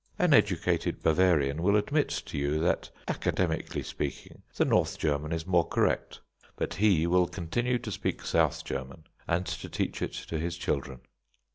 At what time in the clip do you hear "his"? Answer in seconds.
10.39-10.57